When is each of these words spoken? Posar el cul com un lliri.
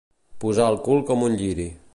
Posar 0.43 0.65
el 0.73 0.79
cul 0.89 1.05
com 1.11 1.29
un 1.29 1.39
lliri. 1.43 1.73